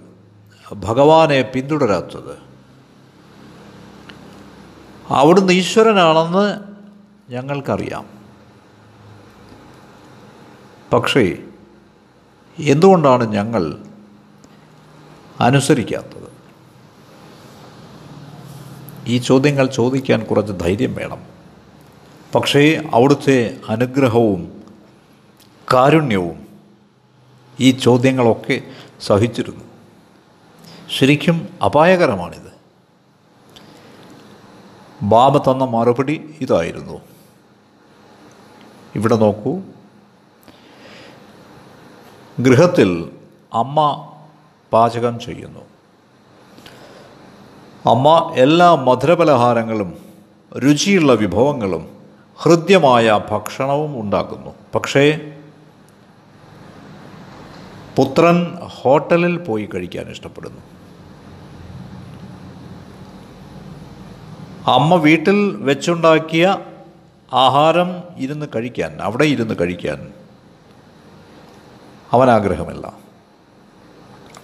ഭഗവാനെ 0.73 1.41
പിന്തുടരാത്തത്? 1.41 2.37
അവിടുന്ന് 5.09 5.53
ഈശ്വരനാണെന്ന് 5.53 6.45
ഞങ്ങൾക്കറിയാം. 7.31 8.05
പക്ഷേ 10.93 11.37
എന്തുകൊണ്ടാണ് 12.59 13.23
ഞങ്ങൾ 13.23 13.77
അനുസരിക്കാത്തത്. 15.39 16.29
ഈ 19.07 19.17
ചോദ്യങ്ങൾ 19.17 19.65
ചോദിക്കാൻ 19.65 20.23
കുറച്ച് 20.23 20.53
ധൈര്യം 20.53 20.95
വേണം. 20.95 21.23
പക്ഷേ 22.35 22.89
അവിടുത്തെ 22.93 23.57
അനുഗ്രഹവും 23.69 24.63
കാരുണ്യവും 25.73 26.47
ഈ 27.59 27.71
ചോദ്യങ്ങളൊക്കെ 27.71 28.61
സഹിച്ചിരുന്നു. 29.01 29.63
ശരിക്കും 30.89 31.49
അപായകരമാണിത്. 31.65 32.49
ബാബ 35.01 35.37
തന്ന 35.37 35.65
മറുപടി 35.65 36.35
ഇതായിരുന്നു. 36.41 37.01
ഇവിടെ 38.95 39.15
നോക്കൂ. 39.15 39.59
ഗൃഹത്തിൽ 42.39 43.11
അമ്മ 43.53 44.05
പാചകം 44.73 45.19
ചെയ്യുന്നു. 45.19 45.59
അമ്മ 47.89 48.33
എല്ലാ 48.35 48.75
മധുരപലഹാരങ്ങളും 48.75 49.97
രുചിയുള്ള 50.57 51.13
വിഭവങ്ങളും 51.13 51.97
ഹൃദ്യമായ 52.37 53.19
ഭക്ഷണവും 53.31 54.01
ഉണ്ടാക്കുന്നു. 54.01 54.51
പക്ഷേ 54.75 55.31
പുത്രൻ 57.95 58.55
ഹോട്ടലിൽ 58.55 59.37
പോയി 59.37 59.69
കഴിക്കാൻ 59.73 60.09
ഇഷ്ടപ്പെടുന്നു. 60.09 60.61
അമ്മ 64.71 64.95
വീട്ടിൽ 64.95 65.55
വെച്ചുണ്ടാക്കിയ 65.55 66.57
ആഹാരം 67.33 68.03
ഇരുന്ന് 68.17 68.45
കഴിക്കാൻ 68.55 69.01
അവിടെ 69.01 69.23
ഇരുന്ന് 69.23 69.55
കഴിക്കാൻ 69.61 70.13
അവൻ 72.11 72.29
ആഗ്രഹമില്ല 72.29 73.08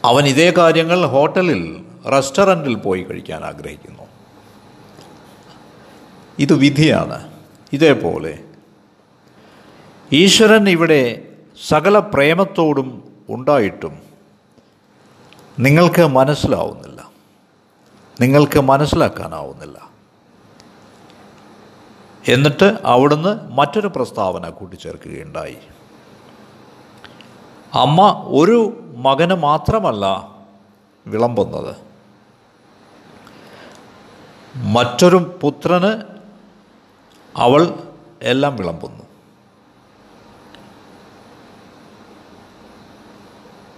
അവൻ 0.06 0.26
ഇതേ 0.26 0.54
കാര്യങ്ങൾ 0.58 1.06
ഹോട്ടലിൽ 1.06 1.86
റെസ്റ്റോറന്റിൽ 2.12 2.76
പോയി 2.76 3.02
കഴിക്കാൻ 3.02 3.44
ആഗ്രഹിക്കുന്നു. 3.44 4.04
ഇത് 6.39 6.54
വിധിയാണ്. 6.54 7.32
ഇതേപോലെ 7.74 8.39
ഈശ്വരൻ 10.13 10.70
ഇവിടെ 10.70 11.28
സകല 11.68 12.00
പ്രേമത്തോടും 12.00 13.13
ഉണ്ടായിട്ടും 13.30 14.00
നിങ്ങൾക്ക് 15.60 16.08
മനസ്സിലാവുന്നില്ല. 16.08 17.12
നിങ്ങൾക്ക് 18.22 18.60
മനസ്സിലാക്കാനാവുന്നില്ല. 18.60 19.89
എന്നിട്ട് 22.28 22.78
അവിടുന്ന് 22.84 23.52
മറ്റൊരു 23.52 23.88
പ്രസ്താവന 23.88 24.50
കൂട്ടിച്ചേർക്കുകയുണ്ടായി. 24.50 25.58
അമ്മ 27.75 28.23
ഒരു 28.27 28.83
മകന് 28.95 29.33
മാത്രമല്ല 29.33 30.31
വിളമ്പുന്നത്. 31.07 31.75
മറ്റൊരു 34.55 35.39
പുത്രന് 35.41 36.03
അവൾ 37.35 37.79
എല്ലാം 38.21 38.55
വിളമ്പുന്നു. 38.55 39.03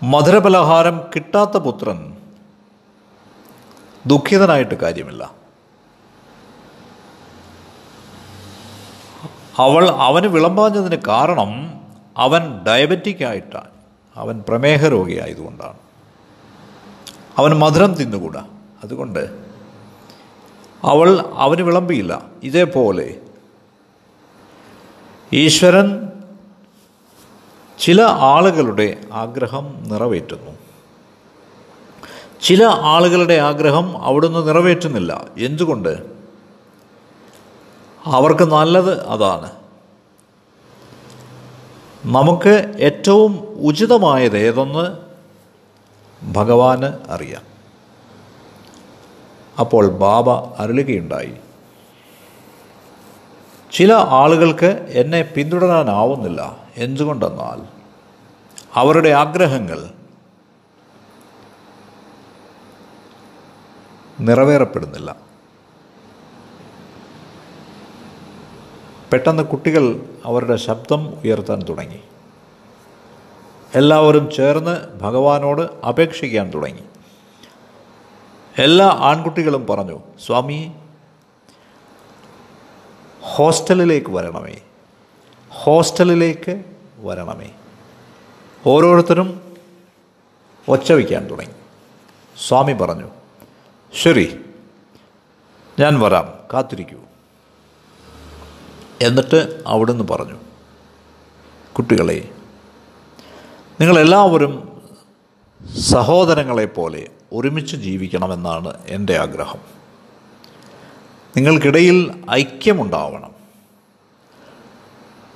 മധുരപലഹാരം 0.04 1.02
കിട്ടാത്ത 1.16 1.58
പുത്രൻ 1.58 2.18
ദുഃഖിതനായിട്ട് 4.06 4.76
കാര്യമില്ല. 4.76 5.32
അവൾ 9.58 9.90
അവന് 9.90 10.28
വിളമ്പാഞ്ഞതിന് 10.28 11.02
കാരണം 11.08 11.82
അവൻ 12.18 12.64
ഡയബറ്റിക് 12.66 13.24
ആയിട്ടാണ്. 13.24 13.77
അവൻ 14.18 14.44
പ്രമേഹ 14.48 14.88
രോഗിയായതുകൊണ്ടാണ് 14.88 15.78
അവൻ 17.38 17.60
മധുരം 17.60 17.94
തിന്നുകൂടാ. 17.94 18.46
അതുകൊണ്ട് 18.84 19.20
അവൾ 20.84 21.20
അവന് 21.34 21.62
വിളമ്പിയില്ല. 21.62 22.26
ഇതേപോലെ 22.44 23.22
ഈശ്വരൻ 25.34 26.10
ചില 27.80 28.02
ആളുകളുടെ 28.02 28.98
ആഗ്രഹം 29.14 29.84
നിറവേറ്റുന്നു. 29.88 30.52
ചില 32.42 32.64
ആളുകളുടെ 32.66 33.34
ആഗ്രഹം 33.34 34.04
അവിടുന്ന് 34.04 34.48
നിറവേറ്റുന്നില്ല. 34.48 35.26
എന്തുകൊണ്ട്? 35.38 36.06
അവർക്ക് 38.06 38.44
നല്ലത് 38.44 39.08
അതാണ്. 39.08 39.67
നമുക്ക് 42.06 42.74
ഏറ്റവും 42.80 43.40
ഉചിതമായത് 43.62 44.38
ഏതെന്ന്? 44.38 44.98
ഭഗവാന് 46.34 47.12
അറിയാം. 47.12 47.42
അപ്പോൾ 49.60 49.88
ബാബ 49.90 50.30
അരുളുകയുണ്ടായി. 50.30 51.34
ചില 53.72 53.94
ആളുകൾക്ക് 53.94 54.86
എന്നെ 54.90 55.22
പിന്തുടരാനാവുന്നില്ല. 55.22 56.58
എന്തുകൊണ്ടെന്നാൽ 56.78 57.62
അവരുടെ 58.74 59.10
ആഗ്രഹങ്ങൾ 59.10 59.90
നിറവേറപ്പെടുന്നില്ല. 64.20 65.27
പെട്ടെന്ന് 69.12 69.44
കുട്ടികൾ 69.44 70.06
അവരുടെ 70.26 70.56
ശബ്ദം 70.56 71.10
ഉയർത്താൻ 71.10 71.62
തുടങ്ങി. 71.70 72.00
എല്ലാവരും 73.76 74.32
ചേർന്ന് 74.32 75.00
ഭഗവാനോട് 75.00 75.86
അപേക്ഷിക്കാൻ 75.86 76.52
തുടങ്ങി. 76.54 76.84
എല്ലാ 78.58 78.86
ആൺകുട്ടികളും 78.86 79.68
പറഞ്ഞു 79.68 80.00
സ്വാമി 80.26 80.72
ഹോസ്റ്റലിലേക്ക് 83.22 84.10
വരണമേ. 84.10 84.56
ഹോസ്റ്റലിലേക്ക് 85.50 86.64
വരണമേ. 86.98 87.50
ഓരോരുത്തരും 88.68 89.58
ഒച്ച 90.68 90.92
വയ്ക്കാൻ 90.92 91.30
തുടങ്ങി. 91.30 91.54
സ്വാമി 92.48 92.74
പറഞ്ഞു 92.74 93.10
ശരി 93.94 94.46
ഞാൻ 95.80 96.00
വരാം 96.00 96.34
കാത്തിരിക്കൂ. 96.54 96.98
എന്നിട്ട് 99.02 99.64
അവിടുന്ന് 99.68 100.04
പറഞ്ഞു 100.04 100.36
കുട്ടികളെ 101.78 102.30
നിങ്ങളെല്ലാവരും 103.82 104.82
സഹോദരങ്ങളെപ്പോലെ 105.80 107.08
ഒരുമിച്ച് 107.34 107.76
ജീവിക്കണമെന്നാണ് 107.76 108.74
എന്റെ 108.88 109.18
ആഗ്രഹം. 109.18 109.60
നിങ്ങൾക്കിടയിൽ 111.38 112.24
ഐക്യമുണ്ടാവണം. 112.32 113.32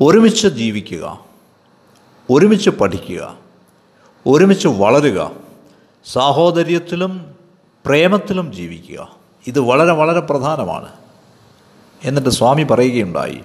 ഒരുമിച്ച് 0.01 0.47
ജീവിക്കുക 0.47 1.25
ഒരുമിച്ച് 2.29 2.69
പഠിക്കുക 2.69 3.37
ഒരുമിച്ച് 4.27 4.67
വളരുക 4.67 5.31
സാഹോദര്യത്തിലും 6.05 7.35
പ്രേമത്തിലും 7.85 8.53
ജീവിക്കുക. 8.53 9.15
ഇത് 9.47 9.59
വളരെ 9.59 9.91
വളരെ 9.91 10.19
പ്രധാനമാണ്. 10.19 10.89
എന്നിട്ട് 12.03 12.29
സ്വാമി 12.29 12.63
പറയുകയുണ്ടായി 12.63 13.43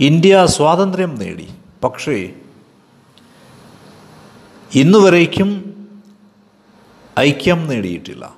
ഇന്ത്യ 0.00 0.46
സ്വാതന്ത്ര്യം 0.46 1.14
നേടി. 1.14 1.54
പക്ഷേ 1.84 2.34
ഇന്നുവരേക്കും 4.74 5.76
ഐക്യം 7.20 7.66
നേടിയിട്ടില്ല. 7.66 8.34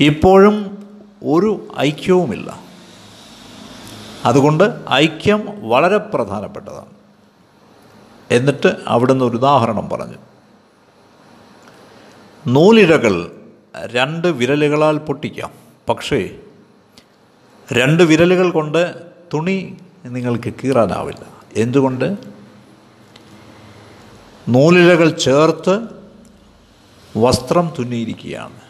ഇപ്പോഴും 0.00 0.86
ഒരു 1.24 1.74
ഐക്യവുമില്ല. 1.78 2.60
അതുകൊണ്ട് 4.24 4.84
ഐക്യം 4.92 5.68
വളരെ 5.68 5.98
പ്രധാനപ്പെട്ടതാണ്. 5.98 6.86
എന്നിട്ട് 8.30 8.76
അവിടുന്ന് 8.86 9.24
ഒരു 9.24 9.36
ഉദാഹരണം 9.36 9.88
പറഞ്ഞു. 9.88 10.16
നൂലിഴകൾ 12.46 13.42
രണ്ട് 13.86 14.28
വിരലുകളാൽ 14.28 14.98
പൊട്ടിക്കാം. 14.98 15.50
പക്ഷേ 15.88 16.38
രണ്ട് 17.72 18.02
വിരലുകൾ 18.02 18.50
കൊണ്ട് 18.50 19.07
തുണി 19.34 19.76
നിങ്ങൾക്ക് 20.06 20.52
കീറാനാവില്ല. 20.64 21.26
എന്തുകൊണ്ട്? 21.56 22.16
നൂലിലകൾ 24.48 25.10
ചേർത്ത് 25.10 25.80
വസ്ത്രം 27.16 27.72
തുന്നിയിരിക്കുകയാണ്. 27.78 28.60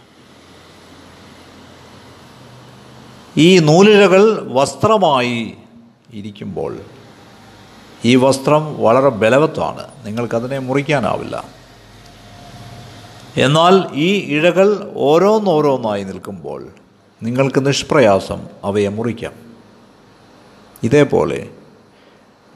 ഈ 3.37 3.59
നൂലിലകൾ 3.59 4.49
വസ്ത്രമായി 4.53 5.55
ഇരിക്കുമ്പോൾ 6.13 6.79
ഈ 8.05 8.17
വസ്ത്രം 8.17 8.83
വളരെ 8.83 9.09
ബലവത്താണ്. 9.09 9.87
നിങ്ങൾക്കതിനെ 10.05 10.59
മുറിക്കാനാവില്ല. 10.59 11.45
എന്നാൽ 13.37 13.95
ഈ 13.95 14.17
ഇഴകൾ 14.17 14.93
ഓരോന്നോരോന്നായി 14.97 16.05
നിൽക്കുമ്പോൾ 16.05 16.69
നിങ്ങൾക്ക് 17.23 17.67
നിഷ്പ്രയാസം 17.67 18.47
അവയെ 18.65 18.89
മുറിക്കാം. 18.89 19.48
ഇതേപോലെ 20.83 21.51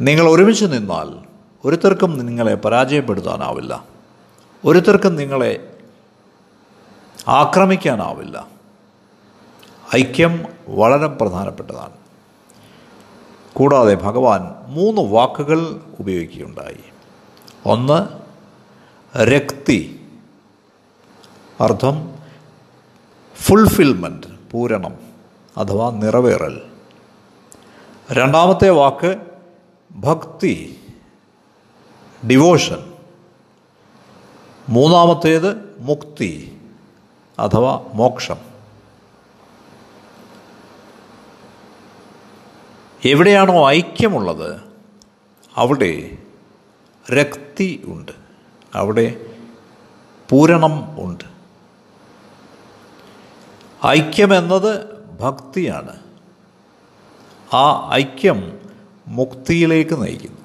നിങ്ങൾ 0.01 0.29
ഒരുമിച്ച് 0.29 0.65
നിന്നാൽ 0.65 1.27
ഒരുത്തർക്കും 1.65 2.27
നിങ്ങളെ 2.27 2.55
പരാജയപ്പെടുത്താനാവില്ല. 2.55 3.85
ഒരുത്തർക്കും 4.65 5.17
നിങ്ങളെ 5.17 5.77
ആക്രമിക്കാനാവില്ല. 7.29 8.49
ഐക്യം 9.97 10.47
വളരെ 10.69 11.07
പ്രധാനപ്പെട്ടതാണ്. 11.07 11.93
കൂടാതെ 13.53 13.95
ഭഗവാൻ 13.95 14.41
മൂന്ന് 14.67 15.03
വാക്കുകൾ 15.03 15.81
ഉപയോഗിക്കുകയുണ്ടായി. 16.01 16.85
ഒന്ന് 17.67 18.09
രക്തി. 19.19 20.07
അർത്ഥം 21.61 22.15
ഫുൾഫിൽമെന്റ് 23.37 24.27
പൂരണം 24.51 24.95
അഥവാ 25.59 25.91
നിറവേറൽ. 25.91 26.72
രണ്ടാമത്തെ 28.13 28.69
വാക്ക് 28.69 29.27
ഭക്തി 29.93 30.81
ഡിവോഷൻ 32.31 32.93
മൂന്നാമത്തേത് 34.69 35.77
മുക്തി 35.79 36.61
അഥവാ 37.39 37.91
മോക്ഷം. 37.95 38.37
എവിടെയാണോ 43.05 43.69
ഐക്യമുള്ളത് 43.71 44.63
അവിടെ 45.57 46.19
രക്തി 47.15 47.83
ഉണ്ട് 47.85 48.13
അവിടെ 48.75 49.27
പൂരണം 50.29 51.05
ഉണ്ട്. 51.05 51.25
ഐക്യമെന്നത് 53.87 54.73
ഭക്തിയാണ്. 55.21 56.12
ആ 57.53 57.91
ഐക്യം 57.93 58.59
മുക്തിയിലേക്ക് 59.07 60.03
നയിക്കുന്നു. 60.03 60.43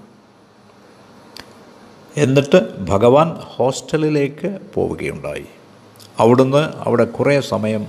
എന്നിട്ട് 2.17 2.85
ഭഗവാൻ 2.85 3.33
ഹോസ്റ്റലിലേക്ക് 3.33 4.59
പോവുകയുണ്ടായി. 4.73 5.45
അവിടുന്ന് 6.17 6.57
അവിടെ 6.57 7.03
കുറേ 7.03 7.39
സമയം 7.39 7.87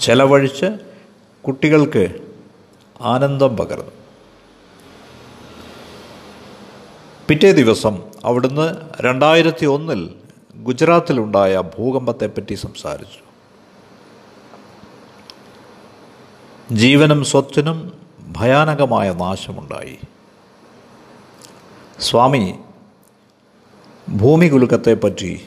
ചെലവഴിച്ച് 0.00 0.78
കുട്ടികൾക്ക് 1.46 2.20
ആനന്ദം 3.00 3.56
പകർന്നു. 3.56 3.90
പിറ്റേ 7.28 7.50
ദിവസം 7.50 8.02
അവിടുന്ന് 8.24 8.74
രണ്ടായിരത്തി 9.00 9.66
ഒന്നിൽ 9.66 10.14
ഗുജറാത്തിലുണ്ടായ 10.56 11.62
ഭൂകമ്പത്തെപ്പറ്റി 11.78 12.54
സംസാരിച്ചു. 12.54 13.23
ജീവനും 16.72 17.24
സ്വത്തിനും 17.24 17.92
ഭയാനകമായ 18.32 19.12
നാശമുണ്ടായി. 19.12 19.98
സ്വാമി 22.00 22.54
ഭൂമി 24.08 24.46
കുലുക്കത്തെപ്പറ്റി 24.46 25.46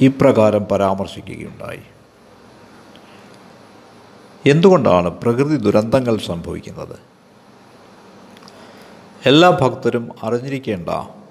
ഇപ്രകാരം 0.00 0.64
പരാമർശിക്കുകയുണ്ടായി. 0.64 1.82
എന്തുകൊണ്ടാണ് 4.46 5.10
പ്രകൃതി 5.10 5.56
ദുരന്തങ്ങൾ 5.56 6.18
സംഭവിക്കുന്നത്? 6.18 6.98
എല്ലാ 9.26 9.50
ഭക്തരും 9.50 10.08
അറിഞ്ഞിരിക്കേണ്ട 10.22 10.88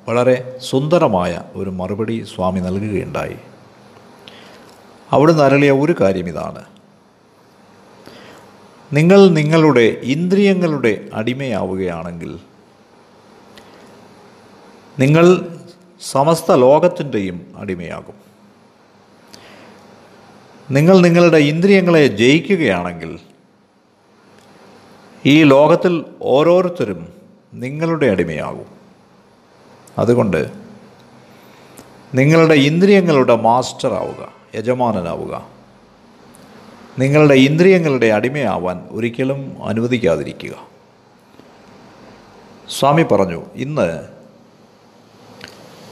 വളരെ 0.09 0.59
സുന്ദരമായ 0.61 1.41
ഒരു 1.53 1.69
മറുപടി 1.69 2.25
സ്വാമി 2.35 2.59
നൽകുകയുണ്ടായി. 2.59 3.35
അവിടുന്ന് 5.11 5.43
അരളിയ 5.43 5.71
ഒരു 5.71 5.95
കാര്യം 6.01 6.27
ഇതാണ്. 6.27 6.72
നിങ്ങൾ 8.93 9.27
നിങ്ങളുടെ 9.27 9.97
ഇന്ദ്രിയങ്ങളുടെ 10.03 11.09
അടിമയാവുകയാണെങ്കിൽ 11.13 12.39
നിങ്ങൾ 14.99 15.55
സമസ്ത 16.01 16.55
ലോകത്തിന്റെയും 16.55 17.53
അടിമയാകും. 17.57 18.13
നിങ്ങൾ 20.71 20.99
നിങ്ങളുടെ 20.99 21.37
ഇന്ദ്രിയങ്ങളെ 21.37 22.07
ജയിക്കുകയാണെങ്കിൽ 22.07 23.19
ഈ 25.25 25.43
ലോകത്തിൽ 25.43 26.05
ഓരോരുത്തരും 26.21 27.07
നിങ്ങളുടെ 27.53 28.05
അടിമയാകും. 28.05 28.65
അതുകൊണ്ട് 29.97 30.51
നിങ്ങളുടെ 32.15 32.53
ഇന്ദ്രിയങ്ങളുടെ 32.53 33.35
മാസ്റ്ററാവുക 33.35 34.33
യജമാനനാവുക. 34.55 35.52
നിങ്ങളുടെ 36.99 37.33
ഇന്ദ്രിയങ്ങളുടെ 37.33 38.05
അടിമയാവാൻ 38.05 38.87
ഒരിക്കലും 38.91 39.65
അനുവദിക്കാതിരിക്കുക. 39.65 40.67
സ്വാമി 42.69 43.03
പറഞ്ഞു 43.03 43.45
ഇന്ന് 43.55 44.07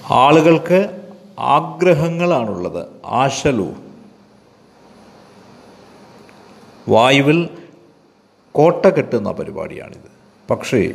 ആളുകൾക്ക് 0.10 1.10
ആഗ്രഹങ്ങളാണുള്ളത്. 1.40 2.88
ആശലു. 3.06 3.74
വായുവിൽ 6.90 7.50
കോട്ട 8.52 8.86
കെട്ടുന്ന 8.86 9.32
പരിപാടിയാണിത്. 9.32 10.12
പക്ഷേ 10.50 10.94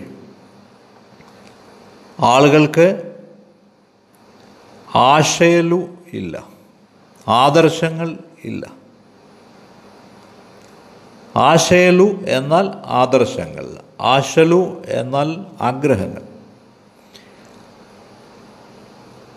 ആളുകൾക്ക് 2.20 3.16
ആശയലു 4.94 5.88
ഇല്ല. 6.12 6.44
ആദർശങ്ങൾ 7.28 8.18
ഇല്ല. 8.44 8.85
ആശയലു 11.36 12.20
എന്നാൽ 12.28 12.70
ആദർശങ്ങൾ 12.84 13.76
ആശലു 14.00 14.82
എന്നാൽ 14.88 15.36
ആഗ്രഹങ്ങൾ. 15.60 16.22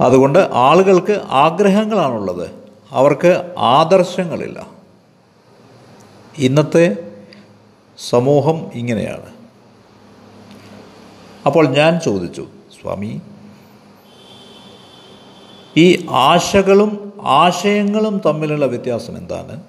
അതുകൊണ്ട് 0.02 0.50
ആളുകൾക്ക് 0.54 1.22
ആഗ്രഹങ്ങളാണുള്ളത്. 1.30 2.52
അവർക്ക് 2.92 3.56
ആദർശങ്ങളില്ല. 3.58 4.68
ഇന്നത്തെ 6.38 7.16
സമൂഹം 8.10 8.72
ഇങ്ങനെയാണ്. 8.74 9.30
അപ്പോൾ 11.46 11.68
ഞാൻ 11.68 12.00
ചോദിച്ചു 12.00 12.48
സ്വാമി 12.82 13.22
ഈ 15.78 16.08
ആശകളും 16.10 17.14
ആശയങ്ങളും 17.22 18.22
തമ്മിലുള്ള 18.26 18.66
വ്യത്യാസം 18.66 19.18
എന്താണ്? 19.18 19.62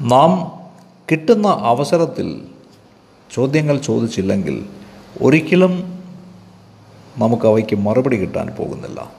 നാം 0.00 0.62
കിട്ടുന്ന 1.10 1.46
അവസരത്തിൽ 1.48 2.48
ചോദ്യങ്ങൾ 3.34 3.78
ചോദിച്ചില്ലെങ്കിൽ 3.78 4.68
ഒരിക്കലും 5.22 6.02
നമുക്ക് 7.18 7.46
അവയ്ക്ക് 7.46 7.76
മറുപടി 7.76 8.16
കിട്ടാൻ 8.16 8.46
പോകുന്നില്ല. 8.46 9.12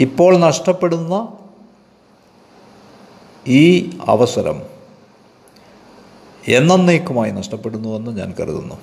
ഇപ്പോൾ 0.00 0.36
നഷ്ടപ്പെടുന്ന 0.38 1.28
ഈ 3.46 3.90
അവസരം 4.08 4.62
എന്നേക്കുമായി 6.48 7.30
നഷ്ടപ്പെടുന്നുവെന്ന് 7.30 8.10
ഞാൻ 8.10 8.34
കരുതുന്നു. 8.40 8.74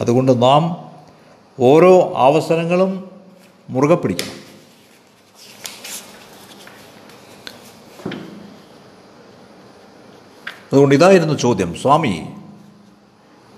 അതുകൊണ്ട് 0.00 0.42
നാം 0.42 0.90
ഓരോ 1.60 2.12
അവസരങ്ങളും 2.16 3.10
മുറുകെ 3.70 3.94
പിടിക്കണം. 3.94 4.47
അതുകൊണ്ട് 10.72 10.94
ഇതായിരുന്നു 10.94 11.34
ചോദ്യം. 11.34 11.74
സ്വാമി 11.74 12.28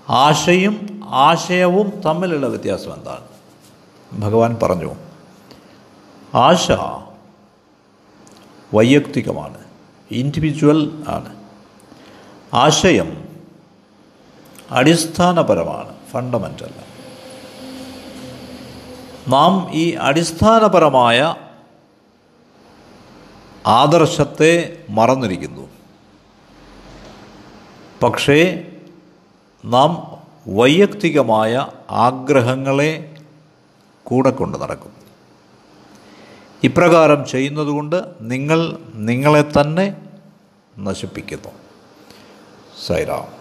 ആശയും 0.09 1.01
ആശയവും 1.05 1.89
തമ്മിലുള്ള 2.05 2.47
വ്യത്യാസം 2.47 2.93
എന്താണ്? 2.93 3.27
ഭഗവാൻ 4.21 4.57
പറഞ്ഞു 4.63 4.95
ആശ 6.35 6.71
വൈയക്തികമാണ് 8.73 9.57
ഇൻഡിവിജ്വൽ 10.11 11.03
ആണ്. 11.07 11.35
ആശയം 12.53 13.25
അടിസ്ഥാനപരമാണ് 14.71 15.95
ഫണ്ടമെന്റൽ 16.11 16.73
നാം 19.27 19.69
ഈ 19.71 19.91
അടിസ്ഥാനപരമായ 19.91 21.35
ആദർശത്തെ 23.67 24.83
മറന്നിരിക്കുന്നു. 24.89 25.70
പക്ഷേ 28.03 28.67
നാം 29.65 30.17
വൈയക്തികമായ 30.47 31.67
ആഗ്രഹങ്ങളെ 31.89 33.15
കൂടെ 34.03 34.29
കൊണ്ട് 34.29 34.57
നടക്കും. 34.57 34.91
ഇപ്രകാരം 36.63 37.25
ചെയ്യുന്നതുകൊണ്ട് 37.25 38.03
നിങ്ങൾ 38.21 38.77
നിങ്ങളെ 38.93 39.41
തന്നെ 39.41 39.95
നശിപ്പിക്കുന്നു. 40.79 41.49
സൈറാം. 42.87 43.40